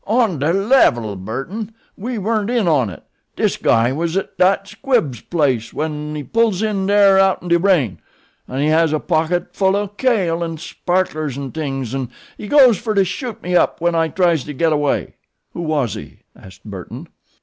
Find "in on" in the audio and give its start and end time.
2.49-2.89